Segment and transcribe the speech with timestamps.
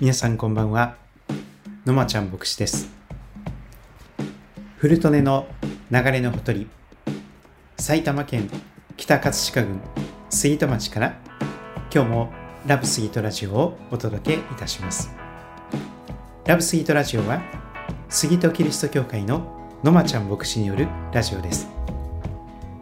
[0.00, 0.94] 皆さんこんばんは。
[1.84, 2.88] のまちゃん牧師です。
[4.76, 5.48] 古利根の
[5.90, 6.68] 流れのほとり
[7.78, 8.48] 埼玉県
[8.96, 9.80] 北葛飾郡
[10.30, 11.18] 杉戸町から
[11.92, 12.32] 今日も
[12.64, 15.10] ラブスギートラジオをお届けいたします。
[16.46, 17.42] ラブスギートラジオは
[18.08, 21.66] 杉戸キリスト教会ののまちゃん牧師によるラジオです。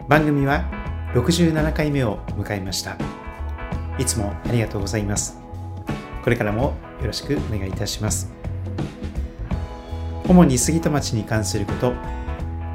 [0.07, 0.71] 番組は
[1.15, 2.99] 67回目を迎えました。
[3.99, 5.39] いつもありがとうございます。
[6.23, 8.33] これからもよろしくお願いいたします。
[10.29, 11.93] 主に杉戸町に関すること、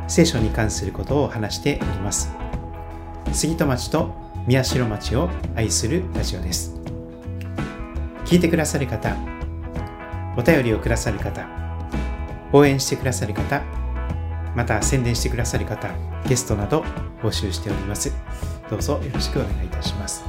[0.07, 2.31] 聖書に関することを話しております。
[3.33, 4.13] 杉戸町と
[4.47, 6.75] 宮代町を愛するラジオです。
[8.25, 9.15] 聞いてくださる方、
[10.37, 11.45] お便りをくださる方、
[12.53, 13.61] 応援してくださる方、
[14.55, 15.89] また宣伝してくださる方、
[16.27, 16.83] ゲストなど
[17.21, 18.13] 募集しております。
[18.69, 20.23] どうぞよろしくお願いいたします。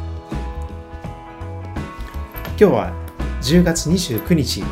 [2.59, 3.02] 今日は
[3.43, 4.63] 10月29日、い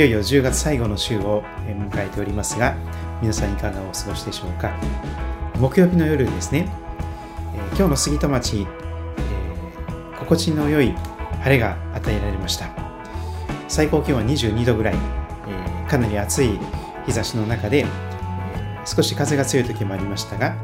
[0.00, 2.74] よいよ10月最後の週を迎えておりますが、
[3.20, 4.72] 皆さんいかがお過ごしでしょうか。
[5.60, 6.66] 木曜日の夜ですね、
[7.54, 8.66] えー、今日の杉戸町、
[9.18, 10.94] えー、心地の良い
[11.42, 12.70] 晴れが与えられました。
[13.68, 14.94] 最高気温は22度ぐらい、
[15.46, 16.58] えー、かなり暑い
[17.04, 17.86] 日差しの中で、え
[18.86, 20.56] 少し風が強い時もありましたが、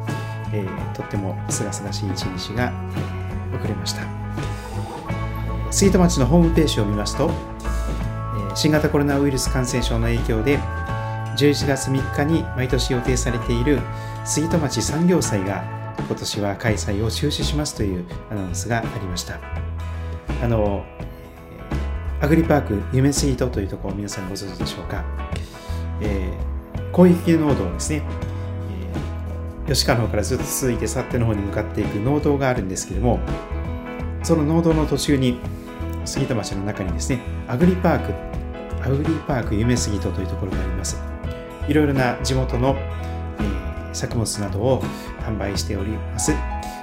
[0.54, 2.72] えとってもすがすがしい一日が、
[3.52, 4.49] え遅れました。
[5.70, 7.30] 杉戸町のホームページを見ますと、
[8.56, 10.58] 新型コロナウイルス感染症の影響で、
[11.36, 13.78] 11月3日に毎年予定されている
[14.24, 15.62] 杉戸町産業祭が
[15.96, 19.38] 今年は開催を中止しますというアナウンスがありました。
[20.42, 20.84] あの、
[22.20, 25.04] アグリパーク夢スイートというところ皆さんご存知でしょうか。
[26.00, 28.02] えー、広域農道ですね。
[29.66, 33.20] えー、吉川の方からずっと続いて去っての方に向かっていく農道があるんですけれども、
[34.22, 35.38] その農道の途中に
[36.04, 38.12] 杉田町の中にですね、アグリパーク、
[38.82, 41.00] アグリパーク夢杉戸というところがあります。
[41.68, 44.82] いろいろな地元の、えー、作物などを
[45.20, 46.32] 販売しております。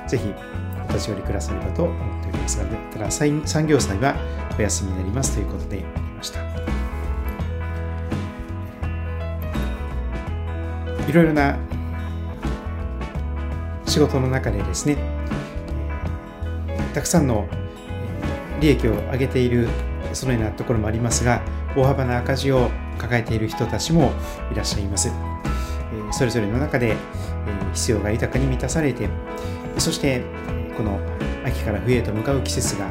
[0.08, 0.34] ぜひ
[0.90, 4.16] お立ち寄りくださればと思っておりますが、ね、ただ産業祭は
[4.58, 6.40] お休みになりますということでありました。
[11.08, 11.58] いろいろな
[13.86, 14.98] 仕事の中でですね、
[16.94, 17.48] たくさんの
[18.60, 19.68] 利益を上げている
[20.14, 21.42] そのようなところもありますが
[21.76, 24.12] 大幅な赤字を抱えている人たちも
[24.52, 25.12] いらっしゃいます。
[26.12, 26.96] それぞれの中で
[27.74, 29.10] 必要が豊かに満たされて
[29.78, 30.24] そして
[30.76, 31.00] この
[31.46, 32.88] 秋から冬へと向かう季節が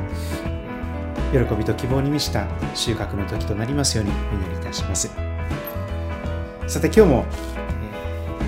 [1.33, 5.11] 喜びと希望に満ちた収穫の時となりますようにお祈りいたします。
[6.67, 7.25] さて今日も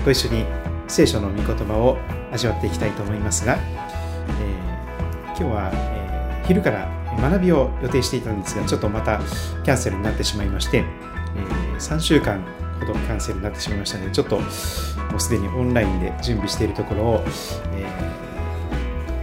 [0.05, 0.45] ご一緒に
[0.87, 1.97] 聖書の御言葉を
[2.31, 9.19] 味わっていきたいと思いますが、えー、今日は、えー、昼から学びを予定していたんですが、ちょっとまた
[9.63, 12.43] キャンセルになってしまいまして、えー、3週間
[12.79, 14.45] ほどキャンセルになってしまいましたので、ちょっとも
[15.17, 17.23] うすでにオンラインで準備しているところを、
[17.73, 17.85] え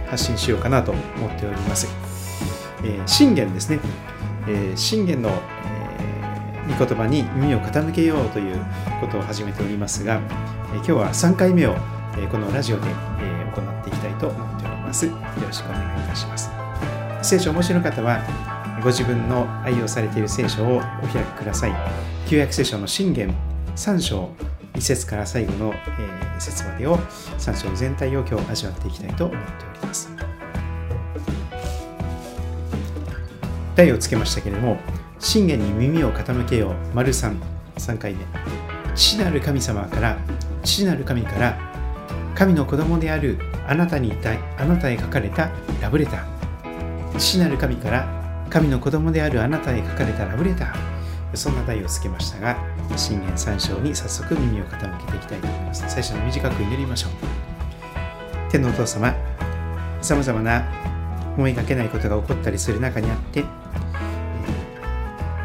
[0.05, 1.87] ー、発信しようかなと思っております。
[2.83, 3.79] えー、信玄ですね。
[4.47, 8.57] えー、信玄の、えー、御言葉に耳を傾けようという
[9.01, 10.21] ことを始めておりますが、
[10.73, 11.75] えー、今日は3回目を、
[12.17, 12.87] えー、このラジオで、
[13.19, 15.05] えー、行っていきたいと思っております。
[15.05, 16.56] よろしくお願いいたします。
[17.27, 18.23] 聖書をお持ちの方は、
[18.81, 21.73] ご自分の愛用されている聖書をお開きください。
[22.25, 23.35] 旧約聖書の信玄
[23.75, 24.29] 3章、
[24.75, 26.97] 1節から最後の、えー、節までを
[27.37, 30.09] 3章全体を今日味わっていきたいと思っております。
[33.75, 34.77] 題をつけましたけれども、
[35.19, 37.37] 信玄に耳を傾けよう、丸3、
[37.75, 38.25] 3回目。
[38.95, 40.17] 父なる神様から、
[40.63, 41.57] 父なる神から、
[42.35, 43.37] 神の子供である
[43.67, 44.13] あなたに
[44.57, 45.51] あなたへ書かれた
[45.81, 46.36] ラブレター。
[47.17, 48.07] 父なる神から
[48.49, 52.57] 神の子供であるあなたへ書かれたラブレターそんな題をつけましたが
[52.95, 55.83] 信玄三章に早速耳を傾けていきたいと思います。
[55.87, 57.11] 最初に短く祈りましょう。
[58.49, 59.13] 天のお父様
[60.01, 60.65] さまざまな
[61.35, 63.43] 思いがけないことが起こったりする中にあって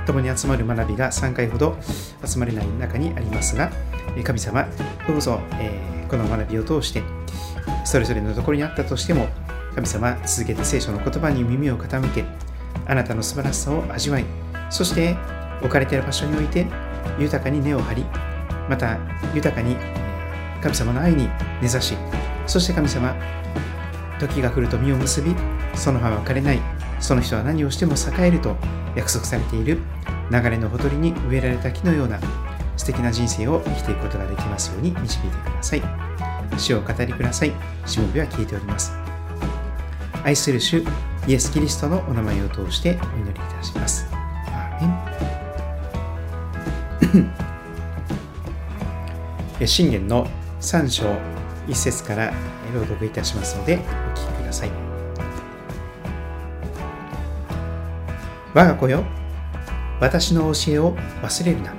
[0.06, 1.76] 共に集まる学びが3回ほど
[2.25, 3.70] 集まれない中にありますが
[4.25, 4.67] 神様
[5.06, 7.03] どうぞ、えこの学びを通して
[7.85, 9.29] それぞれのところにあったとしても
[9.75, 12.25] 神様、続けて聖書の言葉に耳を傾け、
[12.87, 14.25] あなたの素晴らしさを味わい、
[14.71, 15.17] そして
[15.61, 16.67] 置かれている場所において
[17.19, 18.05] 豊かに根を張り、
[18.69, 18.99] また
[19.35, 19.77] 豊かに
[20.63, 21.29] 神様の愛に
[21.61, 21.97] 根ざし、
[22.47, 23.15] そして神様、
[24.19, 25.35] 時が来ると実を結び、
[25.75, 26.61] その葉は枯れない、
[27.01, 28.57] その人は何をしても栄えると
[28.95, 29.79] 約束されている
[30.31, 32.21] 流れのほとりに植えられた木のような
[32.77, 35.83] 素敵な人生を生きていくことができますように導いてください。
[36.59, 37.53] 主を語りください。
[37.87, 39.02] しもべは聞いております。
[40.25, 40.85] 愛する主
[41.27, 44.07] イエス・キリストのお名前を通してお祈りいたします。
[44.13, 44.87] アー
[47.13, 47.33] メン
[49.67, 50.29] 信玄の
[50.61, 51.07] 3章
[51.67, 52.33] 1節から
[52.73, 53.79] 朗読いたしますのでお
[54.17, 54.71] 聞きください。
[58.55, 59.03] 我が子よ、
[60.01, 61.75] 私の教えを忘れるな。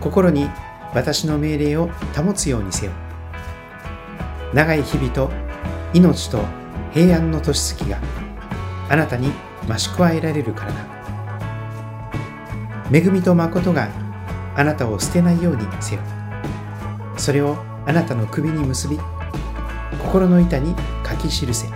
[0.00, 0.48] 心に
[0.94, 2.92] 私の命令を保つようにせよ。
[4.54, 5.30] 長い日々と
[5.92, 6.59] 命と
[6.92, 7.98] 平安の年月が
[8.88, 9.32] あなたに
[9.68, 11.00] 増し加えられるからだ。
[12.92, 13.88] 恵みと誠が
[14.56, 16.02] あなたを捨てないようにせよ。
[17.16, 17.56] それを
[17.86, 18.98] あなたの首に結び、
[20.02, 20.74] 心の板に
[21.08, 21.68] 書き記せ。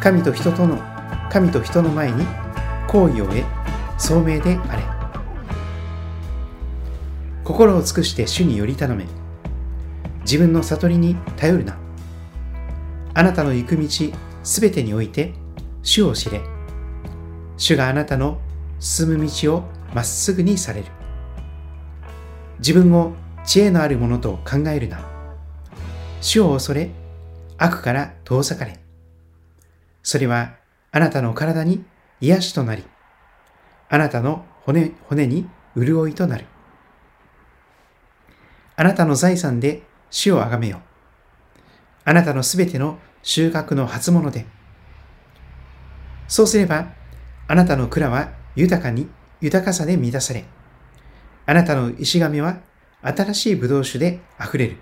[0.00, 0.78] 神と人との、
[1.30, 2.26] 神と人の前に
[2.86, 3.42] 好意を得、
[3.96, 4.82] 聡明であれ。
[7.42, 9.06] 心を尽くして主により頼め。
[10.20, 11.83] 自分の悟りに頼るな。
[13.14, 13.88] あなたの行く道
[14.42, 15.32] すべてにおいて
[15.82, 16.40] 主を知れ。
[17.56, 18.40] 主があなたの
[18.80, 19.62] 進む道を
[19.94, 20.86] まっすぐにされる。
[22.58, 23.12] 自分を
[23.44, 25.00] 知恵のあるものと考えるな。
[26.20, 26.90] 主を恐れ、
[27.56, 28.80] 悪から遠ざかれ。
[30.02, 30.56] それは
[30.90, 31.84] あなたの体に
[32.20, 32.82] 癒しとなり、
[33.88, 36.46] あなたの骨骨に潤いとなる。
[38.76, 40.80] あなたの財産で主をあがめよ。
[42.04, 44.46] あなたのすべての収穫の初物で。
[46.28, 46.92] そうすれば、
[47.48, 49.08] あなたの蔵は豊かに、
[49.40, 50.44] 豊かさで満たされ、
[51.46, 52.60] あなたの石亀は
[53.02, 54.80] 新しい葡萄酒で溢れる。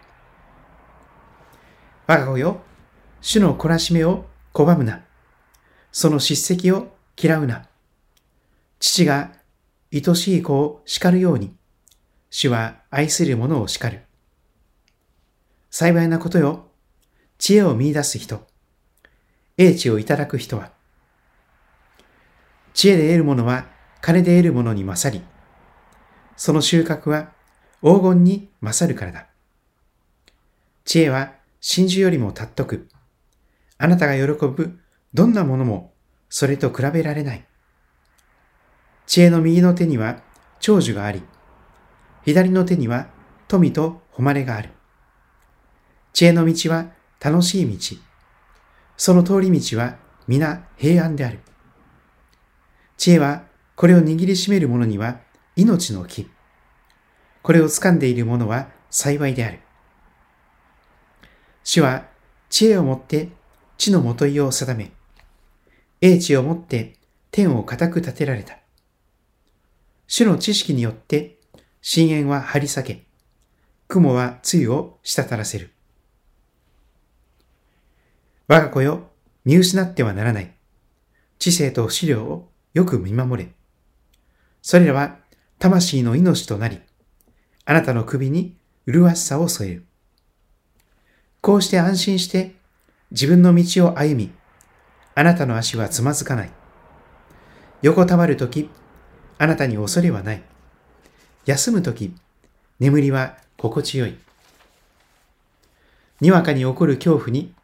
[2.07, 2.61] 我が子よ、
[3.21, 5.03] 主の懲らしめを拒むな。
[5.91, 7.69] その叱責を嫌うな。
[8.81, 9.33] 父が
[9.93, 11.55] 愛しい子を叱るように、
[12.31, 14.03] 主は愛する者を叱る。
[15.71, 16.67] 幸いなことよ、
[17.43, 18.47] 知恵を見出す人、
[19.59, 20.71] 英知をいただく人は、
[22.73, 23.67] 知恵で得るものは
[24.01, 25.25] 金で得るものに勝り、
[26.37, 27.33] その収穫は
[27.83, 29.27] 黄金に勝るからだ。
[30.85, 32.89] 知恵は真珠よりも尊く、
[33.77, 34.79] あなたが喜ぶ
[35.13, 35.93] どんなものも
[36.29, 37.45] それと比べられない。
[39.07, 40.23] 知恵の右の手には
[40.61, 41.25] 長寿があり、
[42.25, 43.09] 左の手には
[43.49, 44.71] 富と誉れがある。
[46.13, 47.97] 知恵の道は楽しい道。
[48.97, 51.41] その通り道は皆平安である。
[52.97, 53.45] 知恵は
[53.77, 55.21] これを握りしめる者には
[55.55, 56.29] 命の木。
[57.43, 59.61] これを掴んでいる者は幸いである。
[61.65, 62.07] 主は
[62.51, 63.29] 知恵をもって
[63.79, 64.93] 地のもといを定め、
[66.01, 66.97] 英知をもって
[67.31, 68.59] 天を固く立てられた。
[70.09, 71.39] 主の知識によって
[71.81, 73.05] 深淵は張り裂け、
[73.87, 75.71] 雲は露を滴らせる。
[78.53, 79.09] 我が子よ、
[79.47, 80.53] 見失ってはならない。
[81.39, 83.51] 知性と資料をよく見守れ。
[84.61, 85.17] それらは
[85.59, 86.79] 魂の命となり、
[87.65, 88.55] あなたの首に
[88.85, 89.87] 麗しさを添える。
[91.41, 92.55] こうして安心して
[93.11, 94.31] 自分の道を歩み、
[95.15, 96.51] あなたの足はつまずかない。
[97.81, 98.69] 横たわるとき、
[99.39, 100.43] あなたに恐れはない。
[101.47, 102.15] 休むとき、
[102.81, 104.19] 眠りは心地よい。
[106.21, 107.55] にわかに起こる恐怖に、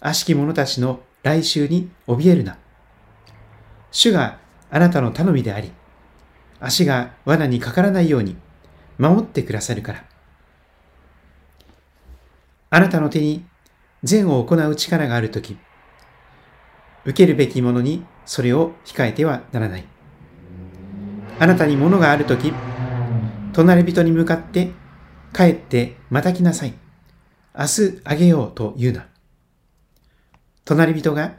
[0.00, 2.58] 悪しき者たちの来週に怯えるな。
[3.90, 4.38] 主が
[4.70, 5.72] あなたの頼みであり、
[6.60, 8.36] 足が罠にかからないように
[8.98, 10.04] 守ってくださるから。
[12.70, 13.44] あなたの手に
[14.02, 15.56] 善を行う力があるとき、
[17.04, 19.86] 受けるべきものにそれを控えてはならない。
[21.38, 22.52] あなたに物があるとき、
[23.52, 24.72] 隣人に向かって
[25.34, 26.74] 帰ってまた来なさい。
[27.58, 29.06] 明日あげようと言うな。
[30.66, 31.36] 隣人が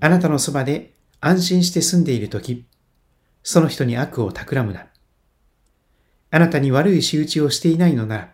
[0.00, 2.66] あなたのそばで安心して住んでいるとき、
[3.42, 4.86] その人に悪を企むな。
[6.30, 8.32] あなたに悪い仕打ちをしていないのなら、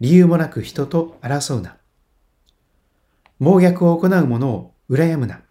[0.00, 1.76] 理由もなく人と争うな。
[3.38, 5.42] 暴虐を行う者を羨むな。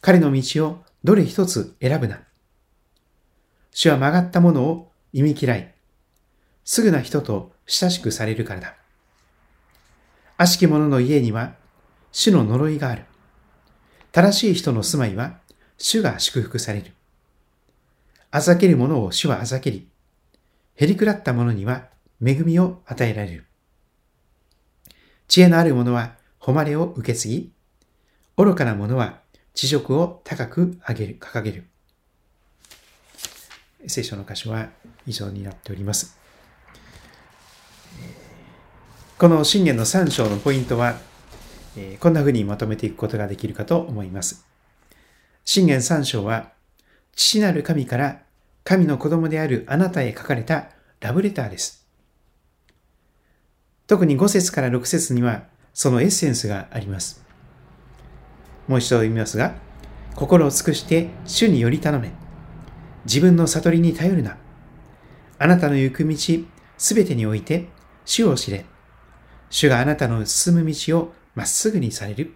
[0.00, 2.20] 彼の道をどれ一つ選ぶな。
[3.72, 5.74] 主は曲がった者を忌み嫌い、
[6.64, 8.76] すぐな人と親しくされるからだ。
[10.36, 11.60] 悪しき者の家には
[12.12, 13.04] 主の呪いがある。
[14.12, 15.38] 正しい人の住まいは
[15.78, 16.92] 主が祝福される。
[18.30, 19.88] あざける者を主はあざけり、
[20.76, 21.88] へりくらった者には
[22.24, 23.46] 恵みを与えられる。
[25.26, 27.52] 知恵のある者は誉れを受け継ぎ、
[28.36, 29.20] 愚かな者は
[29.54, 31.64] 知食を高く上げる、掲げる。
[33.86, 34.68] 聖書の箇所は
[35.06, 36.16] 以上になっております。
[39.18, 40.98] この信玄の3章のポイントは、
[42.00, 44.44] こんな風にまとめていくことができるかと思います。
[45.44, 46.52] 信玄3章は、
[47.14, 48.22] 父なる神から
[48.64, 50.68] 神の子供であるあなたへ書かれた
[51.00, 51.86] ラブレターです。
[53.86, 57.24] 特に5節から6節にはそのエッセンスがあります。
[58.68, 59.54] もう一度読みますが、
[60.14, 62.12] 心を尽くして主により頼め。
[63.04, 64.36] 自分の悟りに頼るな。
[65.38, 66.16] あなたの行く道
[66.78, 67.68] すべてにおいて
[68.04, 68.64] 主を知れ。
[69.50, 72.34] 主があなたの進む道をまっすぐにされる。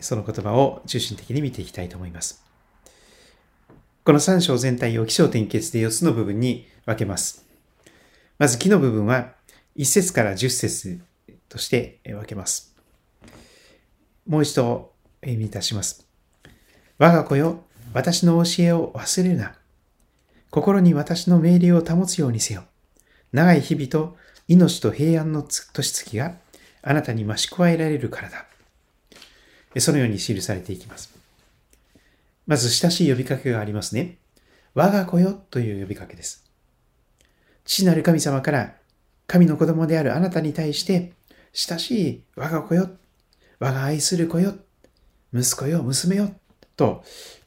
[0.00, 2.44] その言葉を中心的に見ていきたいと思います。
[4.04, 7.46] この3章全体を気象点結で4つの部分に分けます。
[8.38, 9.32] まず木の部分は
[9.76, 11.00] 1節から10節
[11.48, 12.74] として分けます。
[14.26, 14.92] もう一度
[15.24, 16.06] 意味いたします。
[16.98, 19.54] 我が子よ、私の教えを忘れるな。
[20.50, 22.64] 心に私の命令を保つようにせよ。
[23.32, 26.36] 長い日々と命と平安の年月が
[26.86, 28.46] あなたに増し加えられるからだ。
[29.80, 31.14] そのように記されていきます。
[32.46, 34.18] まず親しい呼びかけがありますね。
[34.74, 36.44] 我が子よという呼びかけです。
[37.64, 38.74] 父なる神様から
[39.26, 41.14] 神の子供であるあなたに対して
[41.54, 42.90] 親しい我が子よ、
[43.58, 44.54] 我が愛する子よ、
[45.32, 46.34] 息子よ、娘よ
[46.76, 47.02] と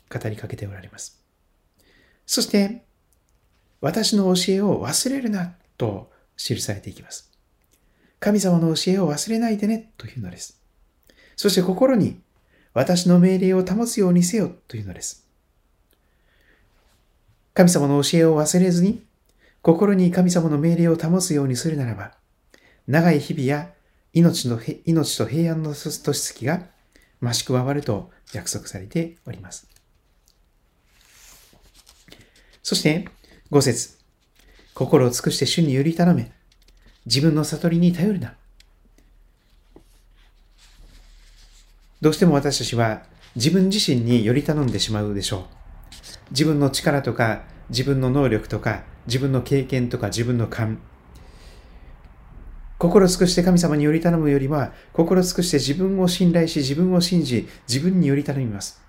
[0.09, 1.21] 語りかけておられます。
[2.25, 2.83] そして
[3.81, 7.26] 私の教えを忘れるなと記されていきます。
[8.19, 10.59] 神様の教えを忘れないでねというのです。
[11.35, 12.19] そして心に
[12.73, 15.27] 私の命令を保つようにせよというのです。
[17.53, 19.03] 神様の教えを忘れずに、
[19.63, 22.11] 心に神様の命令を保つようにするならば、
[22.87, 23.71] 長い日々や
[24.13, 26.67] 命の命と平安の年月が
[27.19, 29.67] 増し加わると約束されております。
[32.61, 33.09] そして、
[33.49, 33.97] 五節
[34.75, 36.36] 心を尽くして主により頼め。
[37.07, 38.35] 自分の悟りに頼るな。
[42.01, 45.43] どうしても私たちは自分自身により頼んでしまうでしょう。
[46.31, 50.79] 自分の力とか、自分の能力とか、自分の経験とか、自分の勘。
[52.77, 58.81] 心尽くして神様により頼むよりは、心尽くして自分を信頼し、自分を信じ、自分により頼みます。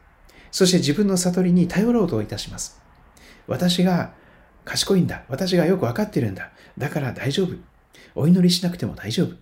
[0.50, 2.80] そして自分の悟りに頼ろうといたします。
[3.46, 4.12] 私が
[4.64, 5.22] 賢いんだ。
[5.28, 6.50] 私がよくわかってるんだ。
[6.76, 7.77] だから大丈夫。
[8.18, 9.36] お祈りしなくても大丈夫。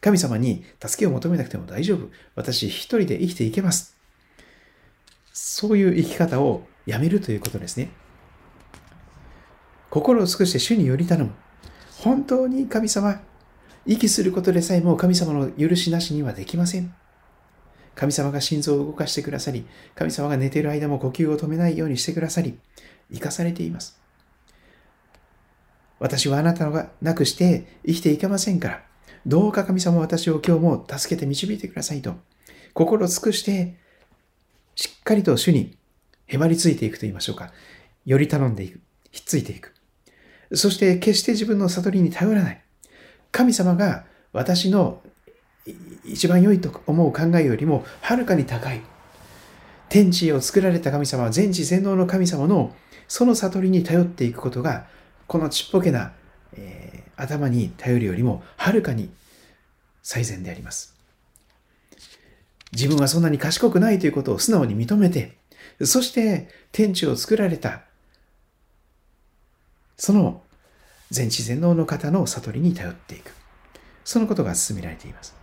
[0.00, 2.08] 神様に助けを求めなくても大丈夫。
[2.34, 3.96] 私一人で生きていけます。
[5.32, 7.90] そういう生き方をやめるということですね。
[9.90, 11.32] 心を尽くして主により頼む。
[11.98, 13.20] 本当に神様、
[13.86, 16.94] 息することでさえも神様の許しなしにはできません。
[17.94, 22.58] 神様が心臓を動かしてくださり、神様が寝ている間も呼吸を止めないようにしてくださり、
[23.12, 24.05] 生かされています。
[25.98, 28.82] 私はあなたがなくして生きていけませんから、
[29.26, 32.16] どうか神様私を今日も助けて導いてくださいと、
[32.74, 33.76] 心尽くして、
[34.74, 35.76] しっかりと主に
[36.26, 37.50] へばりついていくと言いましょうか。
[38.04, 38.80] より頼んでいく。
[39.10, 39.74] ひっついていく。
[40.52, 42.62] そして決して自分の悟りに頼らない。
[43.32, 45.02] 神様が私の
[46.04, 48.80] 一番良いと思う考えよりもはるかに高い。
[49.88, 52.74] 天地を作られた神様、全知全能の神様の
[53.08, 54.86] その悟りに頼っていくことが
[55.26, 56.12] このちっぽけな、
[56.52, 59.10] えー、頭に頼るよりもはるかに
[60.02, 60.94] 最善であります。
[62.72, 65.36] 自分はそんなに賢くないということを素直に認めて、
[65.82, 67.82] そして天地を作られた、
[69.96, 70.42] その
[71.10, 73.32] 全知全能の方の悟りに頼っていく。
[74.04, 75.34] そのことが進められています。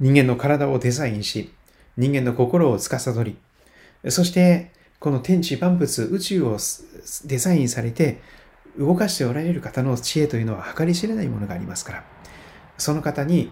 [0.00, 1.52] 人間の体をデザインし、
[1.96, 3.36] 人間の心を司り、
[4.08, 6.58] そしてこの天地万物、宇宙を
[7.24, 8.20] デザインされて
[8.78, 12.04] 動かしておられる方の知恵というのは計り知れないものがありますから、
[12.76, 13.50] その方に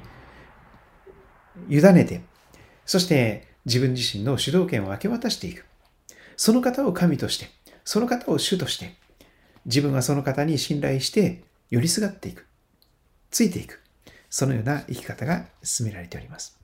[1.71, 2.21] 委ねて、
[2.85, 5.65] そして自分自身の主導権を明け渡していく。
[6.37, 7.49] その方を神として、
[7.83, 8.95] その方を主として、
[9.65, 12.47] 自分はその方に信頼して寄りすがっていく。
[13.31, 13.83] ついていく。
[14.29, 16.59] そのような生き方が進められております。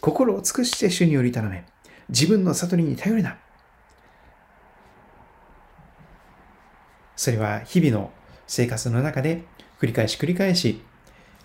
[0.00, 1.64] 心を尽くして主により頼め。
[2.08, 3.38] 自分の悟りに頼るな。
[7.18, 8.12] それは日々の
[8.46, 9.42] 生活の中で
[9.80, 10.80] 繰り返し繰り返し、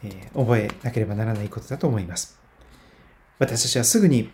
[0.03, 2.39] えー、覚えなければならないことだと思います。
[3.39, 4.29] 私たちはすぐに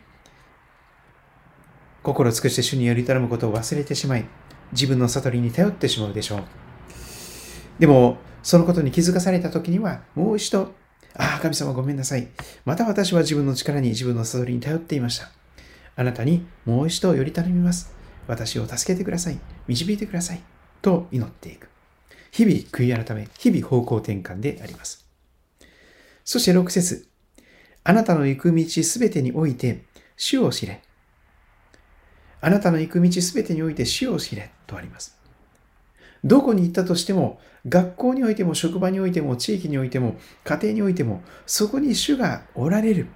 [2.03, 4.25] 心を尽くして主により頼むことを忘れてしまい、
[4.73, 6.43] 自分の悟りに頼ってしまうでしょう。
[7.79, 10.73] でも、そのことに気づかされた時には、もう一度、
[11.15, 12.27] ああ、神様ごめんなさい。
[12.65, 15.29] また私は自分の力に自分の悟りに頼っていました。
[15.95, 17.93] あなたにもう一度より頼みます。
[18.27, 19.39] 私を助けてください。
[19.67, 20.58] 導いてください。
[20.81, 21.69] と祈っていく。
[22.31, 25.05] 日々悔い改め、日々方向転換であります。
[26.23, 27.07] そして6節
[27.83, 29.83] あなたの行く道すべてにおいて、
[30.15, 30.81] 主を知れ。
[32.41, 35.17] あなたの行く道すべてにおいて死を知れとあります。
[36.23, 43.07] どこに行ったとしても、学校においても、職場においても、地域においても、家庭においても、そこに主がおられる。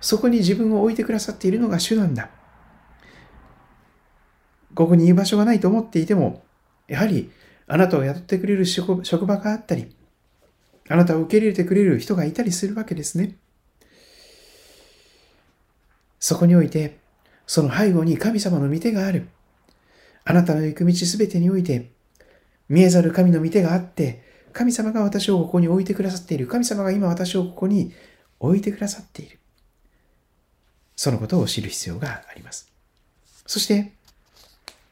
[0.00, 2.30] そこに自分を置いてくださっているのが主なんだ。
[4.74, 6.42] ここに居場所がないと思っていても、
[6.92, 7.30] やはり
[7.68, 9.96] あなたを雇ってくれる職場があったり、
[10.90, 13.38] あなたを受け入れてくれる人がいたりするわけですね。
[16.20, 16.98] そこにおいて、
[17.46, 19.28] その背後に神様の御手がある。
[20.24, 21.90] あなたの行く道すべてにおいて、
[22.68, 24.22] 見えざる神の御手があって、
[24.52, 26.46] 神様が私をここに置いてくださっている。
[26.46, 27.94] 神様が今私をここに
[28.38, 29.38] 置いてくださっている。
[30.94, 32.70] そのことを知る必要があります。
[33.46, 33.92] そして、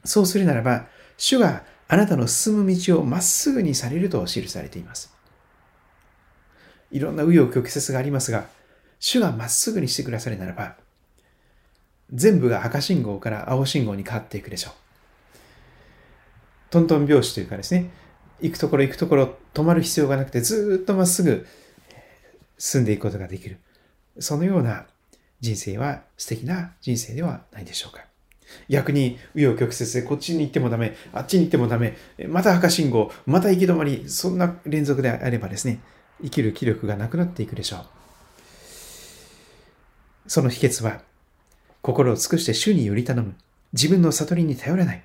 [0.02, 0.87] そうするならば、
[1.19, 5.12] 主があなたの進む道をまっすぐにされると記されています。
[6.92, 8.47] いろんな紆余曲折がありますが、
[9.00, 10.76] 主がまっすぐにしてくださるならば、
[12.12, 14.73] 全部が赤信号から青信号に変わっていくでしょう。
[16.70, 17.90] トントン拍子というかですね、
[18.40, 21.44] 行くところ行くところ止まる必要がなくてずっとまっすぐ
[22.56, 23.59] 進んでいくことができる。
[24.20, 24.87] そのような
[25.40, 28.09] 人生は素敵な人生ではないでしょうか。
[28.69, 31.97] 逆に紆余曲折でこっちに行ってもダメ、あっちに行ってもダメ、
[32.28, 35.80] また赤信号、また行き止まり、そんな連続であればですね、
[36.23, 37.87] 生きる気力がなくなっていくでしょう。
[40.26, 41.02] その秘訣は、
[41.83, 43.35] 心を尽くして主により頼む。
[43.73, 45.04] 自分の悟りに頼らない。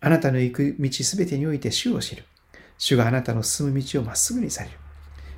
[0.00, 2.24] あなたの行く道すべてにおいて主を知る。
[2.76, 4.76] 主があなたの進む道をまっすぐにされる。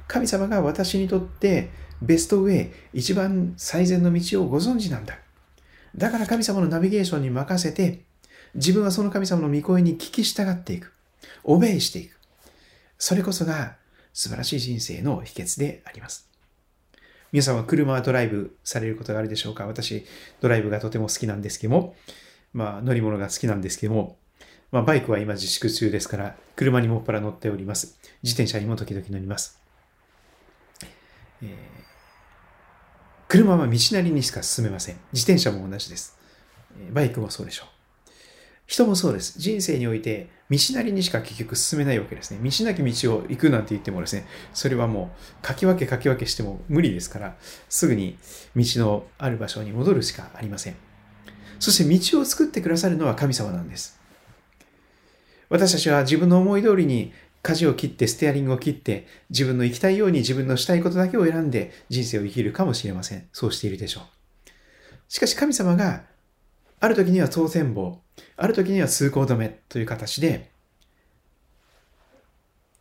[0.08, 5.18] 神様が私にとってベストウェイ、一番最善の道をご存知なんだ。
[5.96, 8.02] だから神様のナビゲーションに任せて、
[8.54, 10.92] 自分はその神様の御声に聞き従っていく。
[11.44, 12.18] オベイしていく。
[12.98, 13.76] それこそが
[14.12, 16.28] 素晴らしい人生の秘訣であります。
[17.32, 19.66] 皆さんは車はドライブされることがあるでしょうか？
[19.66, 20.06] 私、
[20.40, 21.96] ドライブがとても好きなんですけども、
[22.52, 24.16] まあ、乗り物が好きなんですけども、
[24.70, 27.98] まあ、バイクは今自粛中ですから、車にもっぱら乗っております。
[28.22, 29.60] 自転車にも時々乗ります。
[31.42, 31.48] えー、
[33.28, 34.96] 車は道なりにしか進めません。
[35.12, 36.18] 自転車も同じです。
[36.92, 37.68] バイクもそうでしょう。
[38.66, 39.38] 人もそうです。
[39.38, 42.38] 人生において、道なりにしか結局進めないわけですね。
[42.42, 45.10] 道なき道を行くなんて言ってもですね、それはも
[45.40, 47.36] う、かき分けかき分けしても無理ですから、
[47.68, 48.16] すぐに
[48.56, 50.76] 道のある場所に戻るしかありません。
[51.58, 54.00] そして道を作ってくださるのは神様なんです。
[55.50, 57.12] 私たちは自分の思い通りに
[57.44, 63.28] 舵を切ってステアリングを切って自分の生きたいように自分のしたいことだけを選んで人生を生きるかもしれません。
[63.32, 64.04] そうしているでしょう。
[65.08, 66.02] しかし神様が
[66.80, 68.00] ある時には当選棒、
[68.36, 70.50] ある時には通行止めという形で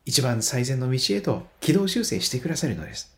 [0.06, 3.15] 一番最善の道へと軌道修正してくださるのです。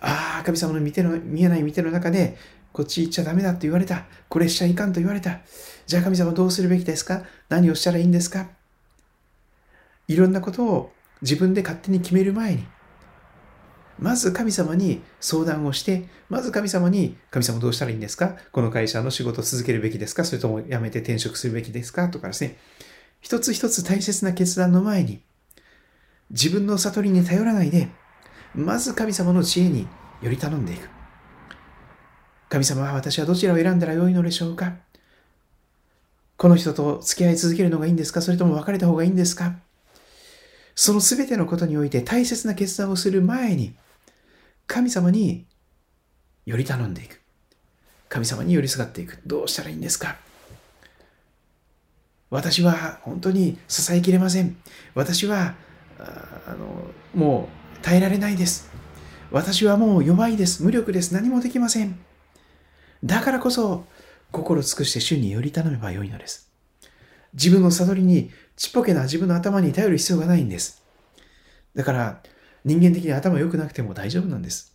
[0.00, 2.36] ああ、神様の見ての見えない見ての中で
[2.72, 4.04] こっち行っちゃダメだと言われた。
[4.28, 5.40] これしちゃいかんと言われた。
[5.86, 7.22] じゃあ神様どうするべきですか？
[7.48, 8.50] 何をしたらいいんですか？
[10.08, 10.92] いろんなことを
[11.22, 12.64] 自分で勝手に決める前に、
[13.98, 18.36] まず神様に相談をして、まず神様に、神様どうしたらいいんですか？
[18.52, 20.24] この会社の仕事を続けるべきですか？
[20.24, 22.08] それとも辞めて転職するべきですか？
[22.10, 22.58] とかですね。
[23.22, 25.22] 一つ一つ大切な決断の前に、
[26.30, 27.88] 自分の悟りに頼らないで、
[28.54, 29.88] まず神様の知恵に
[30.20, 30.88] より頼んでいく。
[32.50, 34.74] 神様は私はどちらを選んだらよいのでしょうか？
[36.36, 38.20] この人と付き合い続けるのがいいんですか？
[38.20, 39.56] それとも別れた方がいいんですか？
[40.76, 43.74] その全てのことにおいて大切な決断をする前に、
[44.66, 45.46] 神様に
[46.44, 47.20] より頼んでいく。
[48.08, 49.18] 神様に寄りすがっていく。
[49.26, 50.16] どうしたらいいんですか？
[52.28, 54.56] 私は本当に支えきれません。
[54.94, 55.54] 私は、
[55.98, 58.68] あの、もう耐えられないです。
[59.30, 60.62] 私はもう弱いです。
[60.62, 61.14] 無力です。
[61.14, 61.98] 何もできません。
[63.02, 63.86] だからこそ、
[64.30, 66.50] 心尽くして主により頼めばよいのです。
[67.32, 70.82] 自分の悟りに、ちっぽけな自分の頭に頼る必要がないんです。
[71.74, 72.22] だから、
[72.64, 74.74] 人間的に頭良くなくても大丈夫なんです。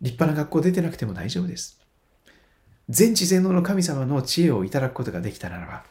[0.00, 1.80] 立派な学校出てなくても大丈夫です。
[2.88, 5.84] 全知全能の神様の知恵をいただくことができたならば、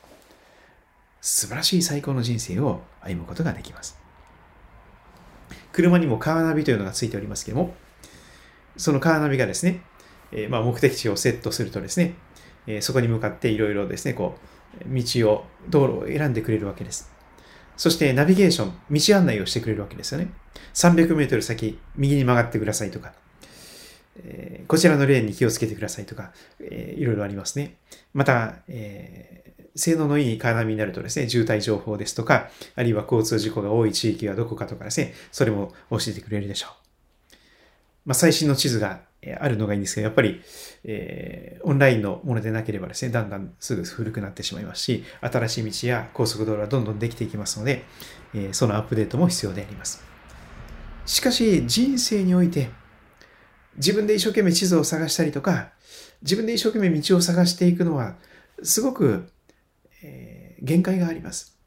[1.19, 3.99] 素晴らしい最高の人生を歩むことができます。
[5.73, 7.75] 車にもカーナビというのがついておりますけども、
[8.77, 9.81] そのカーナビがですね、
[10.31, 12.13] えまあ、目的地をセットするとですね、
[12.67, 17.11] えそこに向かっていろいろですね、こう、道を、道路を選んでくれるわけです。
[17.75, 20.31] そしてナビゲーション、道案内をしてくれるわけですよね。
[20.73, 23.13] 300メートル先、右に曲がってくださいとか、
[24.23, 27.77] えこちらのレーンに気をつけてくださいとか、えいろいろありますね。
[28.13, 36.87] また、えー、性能のいいカーナビになるとですね、渋滞情報ですとか、あるいは交通事故が多い地域はどこかとかですね、それも教えてくれるでしょう。
[38.05, 39.01] まあ、最新の地図が
[39.39, 40.41] あるのがいいんですけど、やっぱり、
[40.83, 47.83] えー、オンラインのものでなければですね、だんだんすぐ古くなってしまいますし、新しい道や高速道路はどんどんできていきますので、
[48.33, 50.03] えー、そのアップデートも必要であります。
[51.05, 52.69] しかし、人生において、
[53.77, 55.71] 自分で一生懸命地図を探したりとか、
[56.21, 58.15] 自分で一生懸命道を探していくのは、
[58.63, 59.29] すごく、
[60.03, 61.57] えー、限界があります。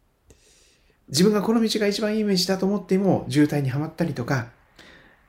[1.08, 4.50] 自分がこの道が一番いい道だと思っても渋滞にはまったりとか、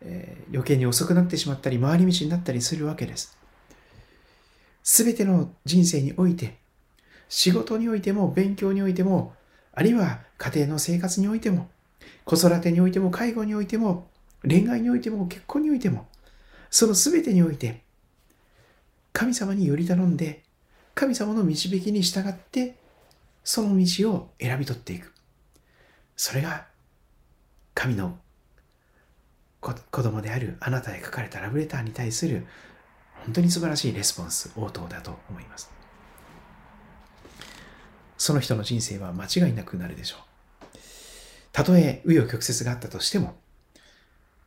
[0.02, 3.38] えー、余計に遅くなってしまったり回り道になったりするわけです。
[4.84, 6.58] すべての人生において、
[7.30, 9.34] 仕事においても勉強においても、
[9.74, 11.70] あるいは家庭の生活においても、
[12.26, 14.10] 子育てにおいても介護においても、
[14.44, 16.08] 恋愛においても結婚においても、
[16.70, 17.82] そのすべてにおいて、
[19.14, 20.44] 神様により頼んで、
[20.96, 22.76] 神様の導きに従って、
[23.44, 25.14] その道を選び取っていく。
[26.16, 26.68] それが、
[27.74, 28.20] 神の
[29.62, 32.48] 子供であるあなたへ書かれたラブレターに対する
[33.26, 35.72] 本当に素晴らしいレスポンス、応答だと思います。
[38.18, 40.78] その人の人生は間違いなくなるでしょう。
[41.52, 43.36] たとえ紆余曲折があったとしても、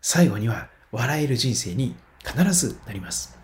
[0.00, 3.38] 最後には笑える人生に必ずなります。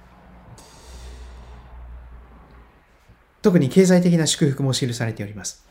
[3.43, 5.65] 特に経済的な祝福も記されております。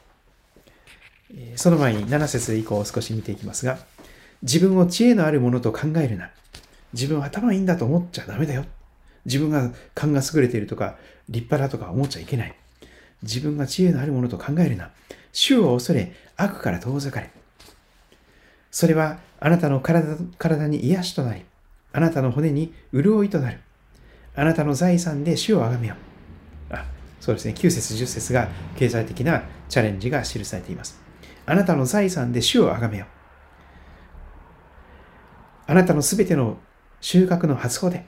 [1.56, 3.80] その前に7節以降を少し見ていきますが、
[4.42, 6.32] 自分を知恵のあるものと考えるな。
[6.94, 8.66] 自分は頭いいんだと思っちゃダメだよ。
[9.26, 10.96] 自分が勘が優れているとか、
[11.28, 12.56] 立派だとか思っちゃいけない。
[13.22, 14.92] 自分が知恵のあるものと考えるな。
[15.32, 17.30] 主を恐れ、悪から遠ざかれ。
[18.72, 21.44] それはあなたの体体に癒しとなり、
[21.92, 23.60] あなたの骨に潤いとなる。
[24.36, 25.96] あなたの財産で主をあがめよ
[26.72, 26.74] う。
[26.74, 26.86] あ、
[27.20, 27.54] そうですね。
[27.58, 28.48] 9節10節が
[28.78, 31.02] 経済的なチャレンジが記されています。
[31.46, 33.19] あなたの財産で主をあがめよう。
[35.70, 36.58] あなたのすべての
[37.00, 38.04] 収穫の初穂で、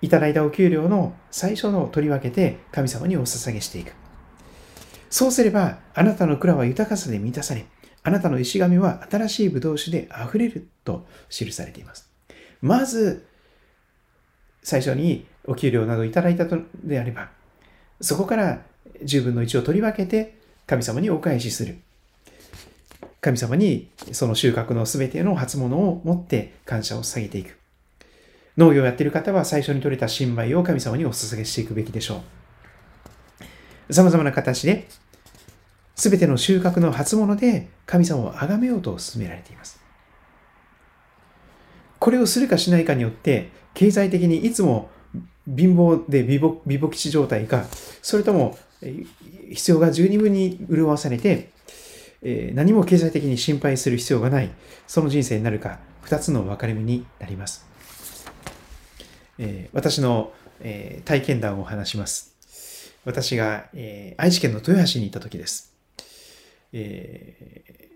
[0.00, 3.92] いただいたお給料の最初の取り分けて神様にお捧げしていく。
[5.10, 7.66] そうすれば、あなたの蔵は豊かさで満たされ、
[8.02, 12.10] あなたの石神は新しい葡萄酒で溢れると記されています。
[12.62, 13.26] まず、
[14.62, 17.28] 最初にお給料などいただいたのであれば、
[18.00, 18.62] そこから
[19.04, 21.76] 10分の1を取り分けて神様にお返しする。
[23.22, 27.56] 神様にその収穫のすべての初物を持って感謝を捧げていく。
[28.56, 32.22] 農業をやっている方は最初に取れた新米を神様にお捧げしていくべきでしょ
[33.88, 33.94] う。
[33.94, 34.88] 様々な形で、
[35.94, 39.80] すべての収穫の初物で神様を崇めようと進められています。
[42.00, 44.90] これをするかしないかによって、経済的にいつも
[45.46, 47.66] 貧乏で美母基地状態か、
[48.02, 48.58] それとも
[49.52, 51.51] 必要が十二分に潤わされて、
[52.24, 54.50] えー、何も経済的に心配する必要がない、
[54.86, 57.66] その人生になるか、二つの分かれ目になります。
[59.38, 62.32] えー、私の、えー、体験談を話します。
[63.04, 65.74] 私が、え愛知県の豊橋にいた時です。
[66.72, 67.90] え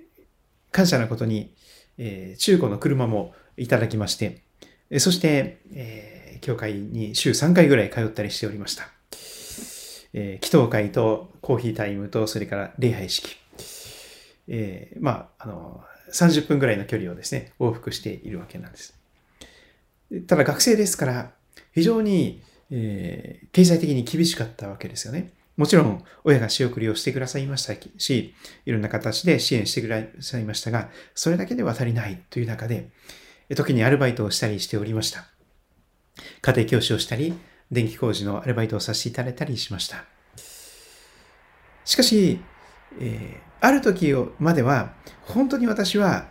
[0.72, 1.54] 感謝なことに、
[1.96, 4.42] え中古の車もいただきまして、
[4.98, 8.88] そして、え教会に週3回ぐらい通ったりしておりました。
[10.12, 13.36] え祈祷会とコーヒータイムと、それから礼拝式。
[14.48, 18.94] えー、まあ、あの、30分ぐらいの距離をですね、往復しているわけなんです。
[20.26, 21.32] ただ学生ですから、
[21.72, 25.32] 非常に、えー、経済的に厳しかったわけですよね。
[25.56, 28.34] もちろん、親が仕送りをしてくださいましたし、
[28.66, 32.90] いろんな形で支援してくださいましたが、それだけでは足りないという中で、
[33.54, 35.26] 時にアルバイトをしたりしておりました。
[36.42, 37.34] 家庭教師をしたり、
[37.70, 40.04] 電気工事のアルバイトをさせていただいたりしました。
[41.84, 42.40] しかし、
[43.00, 46.28] えー、ある時までは、本当に私は、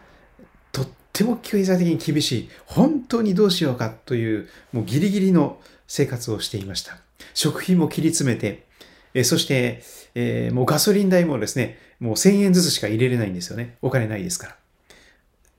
[0.72, 6.98] とっても経済的に厳しい、本当にどうしようかという、もうギリギリの生活をしていました。
[7.34, 8.66] 食費も切り詰めて、
[9.14, 9.84] えそして、
[10.16, 13.76] えー、もうガソリン代もですね、もう1000円ずつしか入れれないんですよね。
[13.82, 14.56] お金ないですから。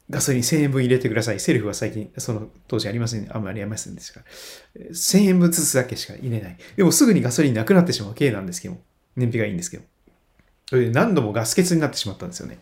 [0.09, 1.41] ガソリン1000円分入れてください。
[1.41, 4.27] セルフは最近、その当時ありません、あんまりありませんでしたか
[4.79, 4.87] ら。
[4.93, 6.57] 1000円分ずつだけしか入れない。
[6.77, 8.79] でもすぐにガソリンなくなってしまう系なんですけど、
[9.15, 9.85] 燃費がいいんですけど。
[10.69, 12.59] それで何度もガス欠になってしまったんですよね。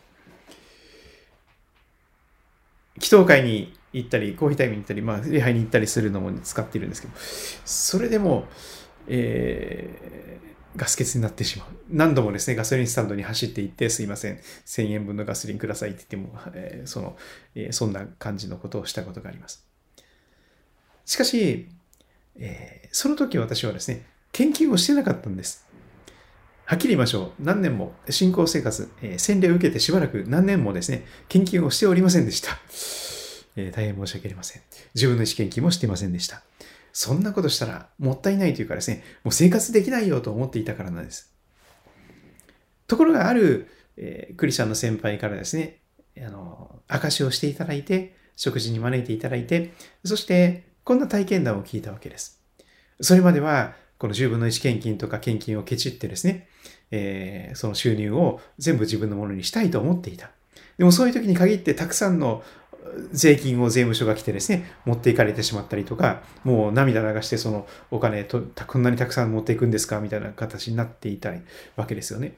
[2.96, 7.14] 祈祷会に行ったり、コーヒータイムに行ったり、まあ、礼拝に行ったりするのも使っているんですけど、
[7.64, 8.46] それでも、
[9.08, 11.68] えー、ガス欠になってしまう。
[11.90, 17.16] 何度もですね、ガソリンスタンドに走って行って、すいません、1000円分のガソリンくださいって言っても、えー、その、
[17.54, 19.66] えー、そんな感じのことをしたことがあります。
[21.04, 21.68] しかし、
[22.36, 25.66] えー、その時私はですね、研究をしてなかったんです。
[26.66, 27.42] はっきり言いましょう。
[27.42, 32.56] 何年も、信仰生活、えー、洗礼を受けてしばらく何年もですね、研究をしておりませんでした。
[33.56, 34.62] えー、大変申し訳ありません。
[34.94, 36.42] 自分の意思献金もしていませんでした。
[36.94, 41.34] そんなことしたらもったいないというかですね、もう生活できないよと思っていたからなんです。
[42.86, 45.80] ところがある、えー、クリスチャンの先輩からですね、
[46.16, 52.40] あの、証をしていただいて、食事に招いていただいて、そしてこんな体験談を聞いたわけです。
[53.02, 56.48] それまでは、この10分の1献金とか献金をケチってですね、
[56.90, 60.30] えー、その収入を全部自分のものにしたいと思っていた。
[60.78, 62.42] でもそういう時に限ってたくさんの
[63.12, 71.32] 税金を税務署が来てですね、持っていかれてしまったりとか、もう涙流してそのお金と、こんなにたくさん持っていくんですかみたいな形になっていた
[71.76, 72.34] わけですよね。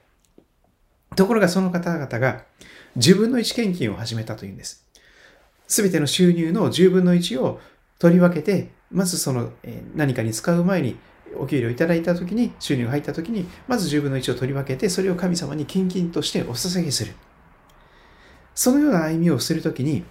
[1.14, 2.45] ところがその方々が
[2.97, 4.87] 自分の1献金を始めたというんです。
[5.66, 7.61] すべての収入の10分の1を
[7.99, 9.53] 取り分けて、まずその
[9.95, 10.97] 何かに使う前に
[11.40, 17.14] お給料いただいたときに、収入が入ったときに、まず10分の1を取り分けて、それを神様に献金としてお捧げする。
[18.55, 20.05] そのような歩みをするときに、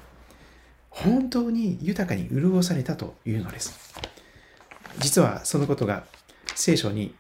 [0.89, 3.93] 本当に豊かに潤されたというのです。
[4.99, 6.05] 実はそのことが
[6.55, 7.13] 聖書に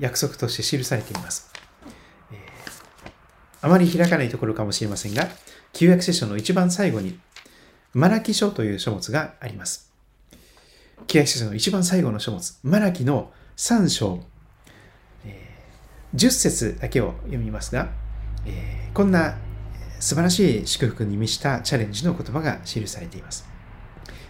[0.00, 1.52] 約束として記されています。
[2.32, 5.28] えー、あまり開かないところかもしれませんが、
[5.72, 7.18] 旧約聖書の一番最後に、
[7.92, 9.93] マラキ書という書物があります。
[11.06, 14.20] 旧約聖書の一番最後の書物、マラキの3章、
[15.24, 17.90] えー、10節だけを読みますが、
[18.46, 19.36] えー、こんな
[20.00, 23.48] 素晴らしい祝福に満ちたチャレンジの言葉が記されています。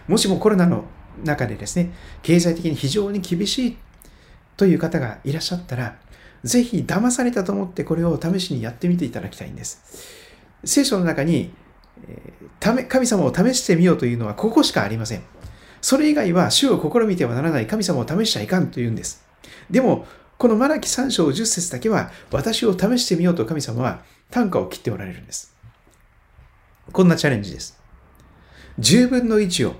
[0.07, 0.85] もしもコロナの
[1.23, 3.77] 中でですね、経済的に非常に厳しい
[4.57, 5.97] という方がいらっしゃったら、
[6.43, 9.81] ぜひ騙されたと思ってこれを試しにやってみていただきたいんです。
[10.63, 11.53] 聖書の中に
[12.07, 15.23] え、神様を試してみようというのはここしかありません。
[15.85, 19.23] それ以外は主を試みてはならない神様を試しちゃいかんというんです。
[19.69, 20.07] でも、
[20.39, 25.55] このマラキ3章10節だけは私を試してみようと神様は単価を切っておられるんです。
[26.91, 27.79] こんなチャレンジです。
[28.79, 29.75] 10分の1を、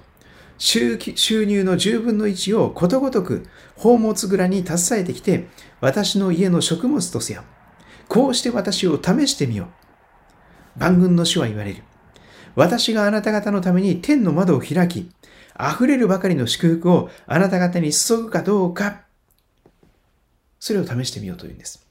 [0.60, 1.00] 収
[1.44, 5.48] 入の10分の1をことごとく宝物蔵に携えてきて、
[5.82, 7.41] 私の家の食物とせよ。
[8.08, 9.70] こうして私を試してみよ
[10.78, 10.80] う。
[10.80, 11.82] 万軍の主は言われる。
[12.54, 15.10] 私があなた方のために天の窓を開き、
[15.60, 19.02] 溢れるばかりの祝福をあなた方に注ぐかどうか、
[20.60, 21.86] それを試してみようというんです。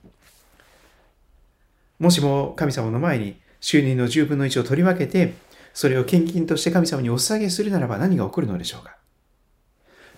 [1.99, 5.35] もしも神様の前に収入の10分の1を取り分けて、
[5.73, 8.97] それを献金として神様にお捧げするならば何が起こるのでしょうか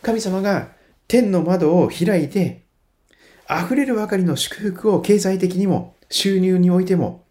[0.02, 0.72] 神様が
[1.08, 2.64] 天の窓を開いて、
[3.48, 7.24] 溢れるばかりの祝福を経済的にも収入においても、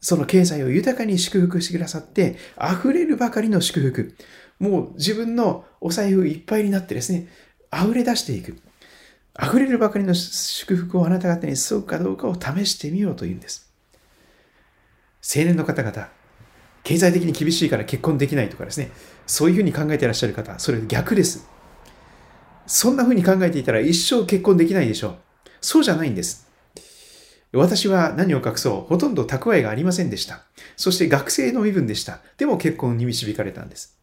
[0.00, 4.16] その経済を豊かに祝福してくださって、溢れるばかりの祝福。
[4.58, 7.28] もう自分のお財布いっぱいになってですね、
[7.72, 8.56] 溢れ出していく。
[9.40, 13.70] 溢れるばかりの祝福をあなた方に注ぐかどうかを試してみようというんです。
[15.22, 16.08] 青年の方々、
[16.84, 18.90] 経済的に厳しいから結婚できないとかですね、
[19.26, 21.46] そういうふうに考えていらっしゃる方、それ逆です。
[22.66, 25.16] そんなふうに考えていたら一生結婚できないでしょう。
[25.60, 26.46] そうじゃないんです。
[27.52, 30.44] 私は何を隠そう、ほとんど蓄えがありませんでした。
[30.76, 32.20] そして学生の身分でした。
[32.38, 33.95] でも結婚に導かれたんです。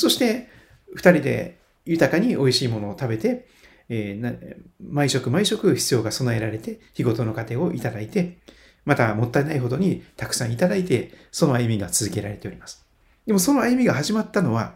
[0.00, 0.48] そして、
[0.94, 3.46] 二人で豊かに美味しいものを食べて、
[3.90, 8.38] えー、毎食毎食必要が備えられて、日ごとの糧をいただいて、
[8.86, 12.86] またもったいないほどにたくさんいただいて、その歩みが続けられております。
[13.26, 14.74] でもその歩みが始まったのは、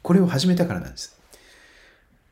[0.00, 1.20] これを始めたからなんです。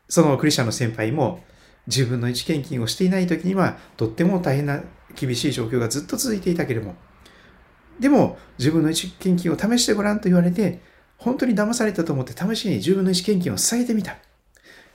[0.09, 1.43] そのクリスチャンの先輩も、
[1.85, 4.81] 自分の一献金をしていない時には、とっても大変な
[5.15, 6.95] 厳しい状況がずっと続いていたけれども、
[7.99, 10.81] でも自分の一献金を試してごらんと言われて、
[11.21, 14.17] 本当に騙されたと思って試しに10分の1献金を捧げてみた。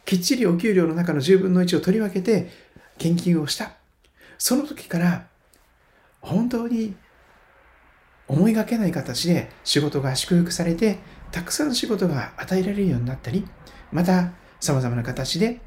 [0.04, 2.50] きっちりお給料の中の10分の1を取り分けて
[2.98, 3.70] 献金をした。
[4.36, 5.28] その時から
[6.20, 6.96] 本当に
[8.26, 10.98] 思いがけない形で仕事が祝福されて、
[11.30, 13.46] たくさん仕事が与えられるようになったり、
[13.92, 15.60] また様々な形で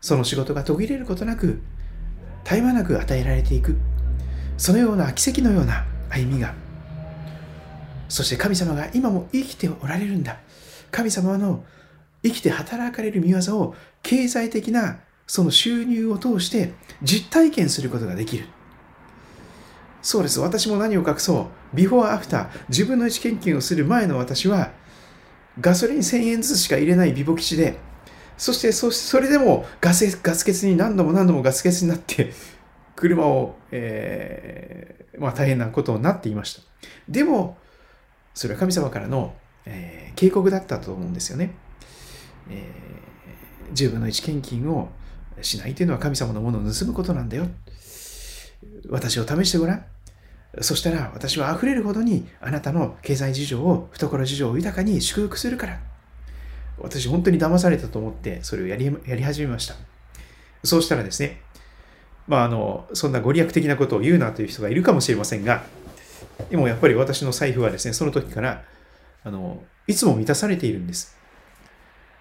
[0.00, 1.62] その仕事が途切れることなく、
[2.42, 3.76] 絶え間なく与えられていく。
[4.56, 6.52] そのような奇跡のような歩みが、
[8.10, 10.38] そして神様が今も生きておられるんだ。
[10.90, 11.64] 神様の
[12.22, 18.46] 生きて働かれる見業を経済的なその収入を通して実体験することができる。
[20.02, 20.40] そうです。
[20.40, 21.76] 私も何を隠そう。
[21.76, 22.48] ビフォーアフター。
[22.68, 24.72] 自分の位置研究をする前の私は、
[25.60, 27.78] ガソリン1000円ずつしか入れないビボ基地で、
[28.36, 32.32] そしてそそれでもガスガス欠に何度も何度もガス欠になって、
[32.96, 36.62] 車を、えー、まあ大変なことになっていました。
[37.08, 37.58] でも、
[38.40, 39.34] それは神様からの、
[39.66, 41.54] えー、警告だったと思うんですよね。
[42.48, 44.88] えー、10分の1献金を
[45.42, 47.48] しないというのは神様のものを盗むことなんだよ。
[48.88, 49.84] 私を試してごらん。
[50.62, 55.78] そしたら私は溢れるほどにあなたの経済事情を、懐事情を豊かに祝福するから。
[56.78, 59.74] 私本当に騙されたと思ってそれをやりやり始めました。
[60.64, 61.42] そうしたらですね、
[62.26, 65.62] まああの、そんなご利益的なことを言うなという人がいるかもしれませんが、
[66.48, 68.64] でもやっぱり私の財布はですね、その時から
[69.24, 71.16] あのいつも満たされているんです。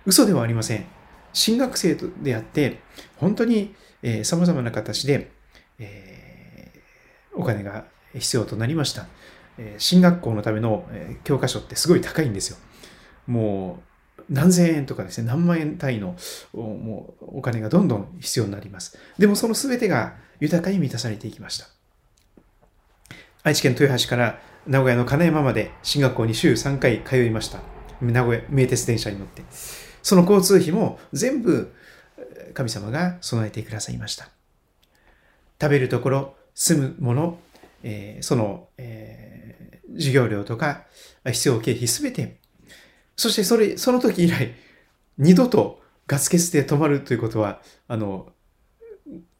[0.06, 0.86] 嘘ではありません。
[1.34, 2.80] 進学生であって、
[3.18, 5.32] 本当に、えー、様々な形で、
[5.78, 9.08] えー、お金が必要となりました。
[9.58, 12.58] えー、進学校のための、えー、教科書ってすごい高いんですよ。
[13.28, 13.84] も
[14.18, 16.16] う何千円とかですね、何万円単位の
[16.54, 18.98] もうお金がどんどん必要になります。
[19.18, 21.68] でもその全てが豊かに満たされていきました。
[23.44, 27.60] 愛知県豊橋から名古屋の金山まで進学校に週3回通いました。
[28.02, 29.44] 名古屋名鉄電車に乗って。
[30.02, 31.74] その交通費も全部
[32.54, 34.30] 神様が備えてくださいました。
[35.62, 37.40] 食べるところ、住むもの、
[37.84, 40.84] えー、その、えー、授業料とか
[41.26, 42.40] 必要経費すべて、
[43.16, 44.54] そしてそれ、その時以来、
[45.18, 48.34] 二度とガス欠で止まるということは、あの、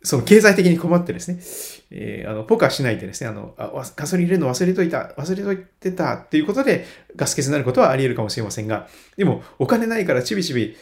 [0.02, 1.40] その経済的に困ってですね、
[1.92, 6.86] えー、あの、ポカしないでですね、あのあ、ガソリン入れるの忘れといた、忘れといてたっていうことで
[7.16, 10.78] ガス欠になることはあり得るかもしれませんが、でもお金ないからちびちび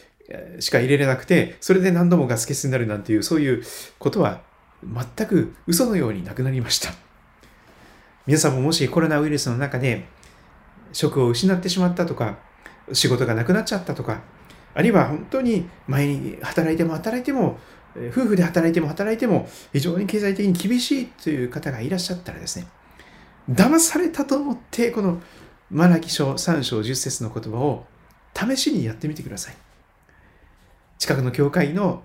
[0.60, 3.62] しか入れれなくて、それで何度もガス欠になるなんていう、そういう
[3.98, 4.42] ことは
[4.84, 6.90] 全く嘘のようになくなりました。
[8.26, 10.04] 皆さんももしコロナウイルスの中で
[10.92, 12.38] 職を失ってしまったとか、
[12.92, 14.22] 仕事がなくなっちゃったとか、
[14.74, 17.58] あるいは本当に前に働いても働いても
[18.10, 22.66] 夫婦で働いても働いても非常に経済的に厳しいという方がいらっしゃったらですね、
[23.50, 25.20] 騙されたと思って、この
[25.70, 27.86] マラキ書3章10節の言葉を
[28.34, 29.56] 試しにやってみてください。
[30.98, 32.02] 近くの教会の、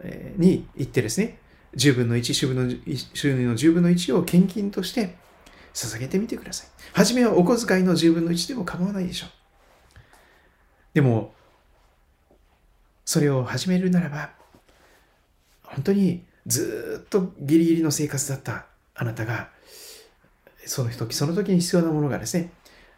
[0.00, 1.38] えー、に行ってですね、
[1.76, 2.70] 10分の1、収入の
[3.14, 5.16] 収入の10分の1を献金として
[5.74, 6.68] 捧げてみてください。
[6.92, 9.30] はじめはお小遣いの10分の1でも構わないでしょう。
[10.94, 11.34] でも、
[13.04, 14.30] それを始めるならば、
[15.66, 19.50] 本当にずっとギリギリの生活だったあなたが、
[20.64, 22.50] その時その時に必要なものがですね、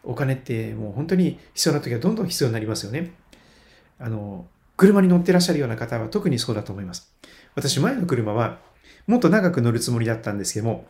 [0.05, 3.13] お金ってもう本当に必要な時はどんどん必要になりますよね。
[3.99, 7.13] あの、車に乗ってらっしゃるような方は特にそうだと思います。
[7.55, 8.59] 私、前の車は
[9.07, 10.87] もっと長く乗るつもりだったんですけども、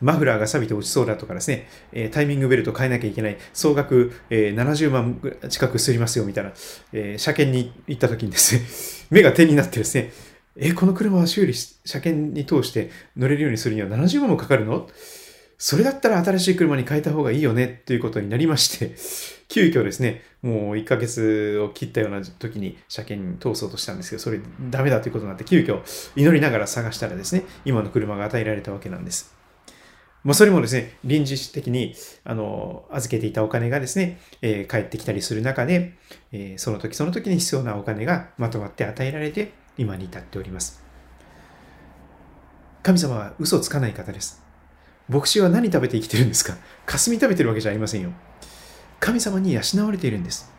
[0.00, 6.52] マフラーが錆びて落ちそうだとかですね、えタイミングベルト変えなきゃいけない、総額、え70万近くすりますよみたいな、
[6.92, 8.62] え車検に行った時にですね、
[9.10, 10.10] 目が点になってですね、
[10.56, 14.88] え、この車は修理し、車検に通して乗れるようにするには70万もかかるの
[15.56, 18.96] それだったら新しい車に変えた方がいいよねっていうことになりまして、
[19.48, 25.80] 急遽ですね、もう1ヶ月を切ったような時に車検に通そうとしたんですけど、それダメだということになって、急遽
[26.16, 29.32] 祈りながら探したらですね、今の車が与えられたわけなんです。
[30.24, 35.94] まあ、それもですね、臨時的に、あの、預けていたお金がですね、えー、帰ってきたりする中で、
[36.30, 40.82] えー、その時その時に必要なお金がまとまって与えられて、今に至っております。
[42.82, 44.42] 神様は嘘をつかない方です。
[45.08, 46.56] 牧師は何食べて生きてるんですか？
[46.86, 48.10] 霞食べてるわけじゃありませんよ。
[49.00, 50.50] 神様に養われているんです。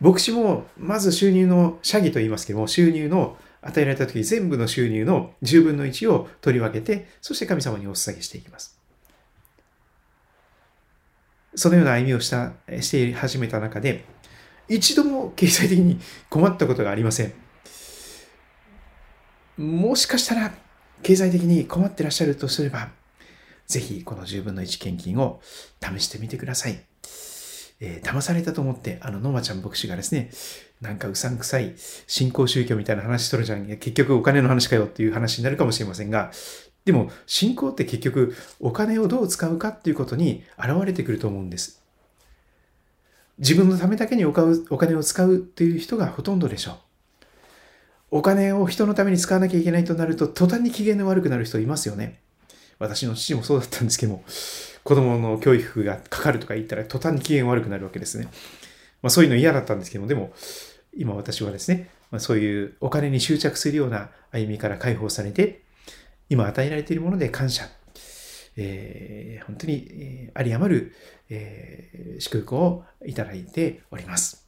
[0.00, 8.78] 牧師もまず収入の、社儀と言いますけども、収入の与えられた時全部の収入の10分の1を取り分けて、そして神様にお捧げしていきます。
[11.54, 14.04] そのような歩みをした、して始めた中で、
[14.68, 15.98] 一度も経済的に
[16.30, 17.32] 困ったことがありません。
[19.58, 20.52] もしかしたら
[21.02, 22.90] 経済的に困ってらっしゃるとすれば、
[23.66, 25.40] ぜひこの10分の1献金を
[25.82, 26.80] 試してみてください。
[27.80, 30.30] えー、騙されたと思って、あの、ノマちゃん牧師がですね、
[30.80, 31.74] なんかうさんくさい
[32.06, 33.66] 信仰宗教みたいな話しとるじゃん。
[33.66, 36.30] 結局お金の話かよっていう話になるかもしれませんが、
[36.84, 41.82] でも信仰って結局お金をどう使うかっていうことに現れてくると思うんです。
[43.38, 46.87] 自分のためだけにお金を使うっていう人がほとんどでしょう。
[48.10, 52.20] お金を人のために使わなきゃいけないとなると、途端に機嫌の悪くなる人いますよね。
[52.78, 54.24] 私の父もそうだったんですけども、
[54.84, 58.28] 子供の教育がかかるとか言ったら途端に機嫌悪くなるわけですね。
[59.02, 60.32] まあそういうの嫌だったんですけども、でも、
[60.96, 65.62] 今私はですね、まあ、そういうお金に執着するような歩みから解放されて、
[66.30, 67.68] 今与えられているもので感謝。
[68.56, 70.92] えー、本当に、えー、有り余る、
[71.30, 74.47] えー、祝福をいただいております。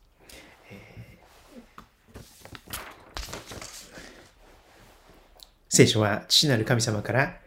[5.71, 7.39] 聖書は父なる神様から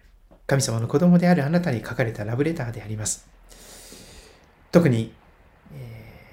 [0.48, 3.28] 神様の子供であるあなたに書かれたラブレターであります。
[4.72, 5.14] 特に、
[5.72, 6.32] え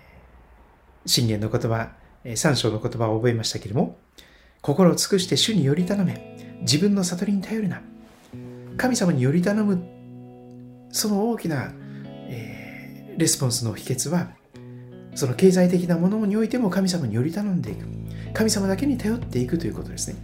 [1.04, 1.90] ー、信玄の言葉、
[2.34, 3.98] 三章の言葉を覚えましたけれども、
[4.62, 7.82] 心を尽くして主により頼め、自分の悟りに頼るな。
[8.80, 10.00] 神様により頼む
[10.90, 11.70] その大きな、
[12.28, 14.28] えー、レスポンスの秘訣は
[15.14, 17.84] その経済的なものにおいても神様により頼んでいく
[18.32, 20.16] 神様だけに頼っていくということですね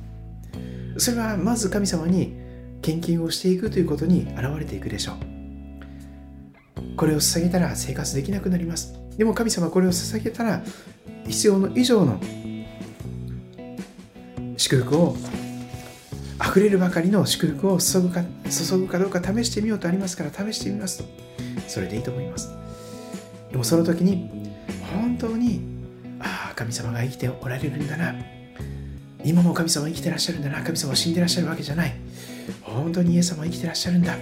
[0.98, 2.34] それはまず神様に
[2.82, 6.96] 献金をしていくということに現れていくでしょう。
[6.96, 8.94] これを捧げたら生活できなくなります。
[9.16, 10.62] でも神様これを捧げたら
[11.26, 12.20] 必要の以上の
[14.56, 15.16] 祝福を
[16.42, 20.98] 溢れるばかりの祝福を注ぐか注ぐかどうか試してみようとありますから試してみます。
[20.98, 21.04] と
[21.66, 22.50] それでいいと思います。
[23.50, 24.30] でもその時に
[24.92, 25.62] 本当に
[26.20, 28.14] ああ神様が生きておられるんだな。
[29.26, 30.62] 今も神様生きてらっしゃるんだな。
[30.62, 31.94] 神様死んでらっしゃるわけじゃない。
[32.62, 34.14] 本当にイエス様生きてらっしゃるんだ。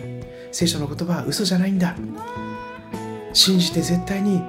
[0.50, 1.94] 聖書の言葉は嘘じゃないんだ。
[3.34, 4.42] 信じて絶対に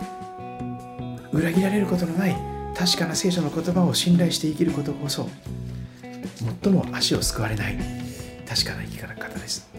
[1.34, 2.36] 裏切られることのない
[2.74, 5.28] 確かな聖書の言葉を信頼して生きることこそ
[6.64, 7.78] 最も足をすくわれない
[8.48, 9.70] 確かな生き方です。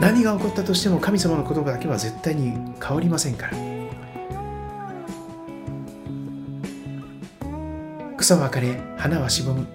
[0.00, 2.52] 何が起こったとしても神様の言葉だけは絶対に
[2.82, 3.52] 変わりませんから。
[8.18, 9.66] 草は枯れ花はしぼむ。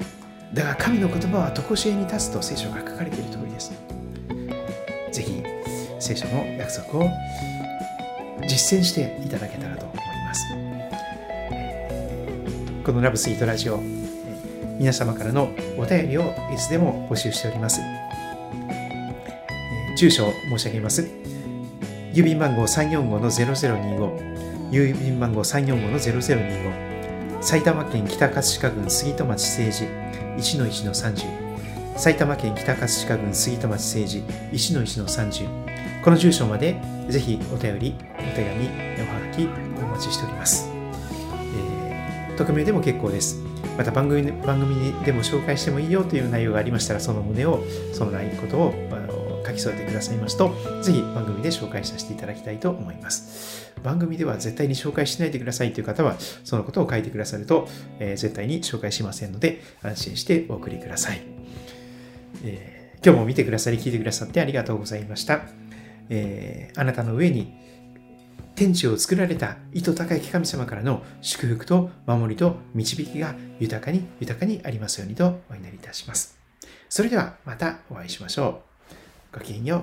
[0.54, 3.72] だが神の言葉は常しえに立つと聖書が書かれている通りです。
[5.12, 5.44] ぜひ
[6.00, 7.10] 聖書の約束を
[8.48, 10.46] 実践していただけたらと思います。
[12.84, 13.80] このラブスイートラジオ
[14.80, 17.82] 皆様からのお便りをいつでも募集しております。
[19.98, 21.08] 住所を申し上げます。
[22.14, 30.09] 郵便番号345-0025郵便番号345-0025埼玉県北葛飾郡杉戸町政治
[30.40, 34.24] 1-1-30埼玉県北葛飾郡杉戸町政治
[34.54, 36.80] 1-1-30この住所まで
[37.10, 39.48] ぜひお便り、お手紙、おはがき
[39.84, 40.70] お待ちしております。
[41.90, 43.42] えー、匿名でも結構です。
[43.78, 47.64] また番組番組でも紹介してもいいよという内容がありましたら、その旨を、
[47.94, 48.74] そのないことを
[49.50, 53.74] 書き添えてくださいますと、ぜひ番組で紹介させていただきたいと思います。
[53.84, 57.68] 番組では絶対に紹介しないでくださいという方は、そのことを書いてくださると、
[58.00, 61.22] えー、絶対に紹介しませんので、安心してお送りください。
[62.44, 65.42] えー、今日も見てくださり、聞いてくださってありがとうございました。
[66.10, 67.54] えー、あなたの上に
[68.56, 76.38] 天地を作られた意図高い神様からの祝福と守りと導きが豊かに豊かにありますようにとお祈りいたします。
[76.90, 78.69] それではまたお会いしましょう。
[79.32, 79.80] Ka qenë jo.